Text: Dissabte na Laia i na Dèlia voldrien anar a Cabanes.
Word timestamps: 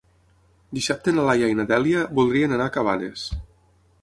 Dissabte 0.77 1.13
na 1.17 1.25
Laia 1.29 1.49
i 1.53 1.59
na 1.59 1.67
Dèlia 1.73 2.09
voldrien 2.21 2.57
anar 2.57 2.71
a 2.71 2.77
Cabanes. 2.79 3.31